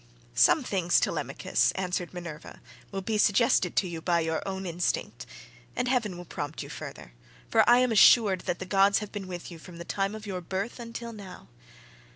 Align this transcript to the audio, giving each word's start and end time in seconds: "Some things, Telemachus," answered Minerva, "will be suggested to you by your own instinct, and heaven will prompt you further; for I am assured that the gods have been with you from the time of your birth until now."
"Some 0.33 0.63
things, 0.63 0.99
Telemachus," 0.99 1.71
answered 1.73 2.11
Minerva, 2.11 2.59
"will 2.91 3.03
be 3.03 3.19
suggested 3.19 3.75
to 3.75 3.87
you 3.87 4.01
by 4.01 4.21
your 4.21 4.41
own 4.47 4.65
instinct, 4.65 5.27
and 5.75 5.87
heaven 5.87 6.17
will 6.17 6.25
prompt 6.25 6.63
you 6.63 6.69
further; 6.69 7.13
for 7.51 7.63
I 7.69 7.77
am 7.77 7.91
assured 7.91 8.41
that 8.47 8.57
the 8.57 8.65
gods 8.65 8.97
have 8.97 9.11
been 9.11 9.27
with 9.27 9.51
you 9.51 9.59
from 9.59 9.77
the 9.77 9.85
time 9.85 10.15
of 10.15 10.25
your 10.25 10.41
birth 10.41 10.79
until 10.79 11.13
now." 11.13 11.49